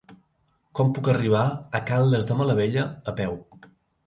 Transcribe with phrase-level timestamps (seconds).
[0.79, 3.39] Com puc arribar a Caldes de Malavella a peu?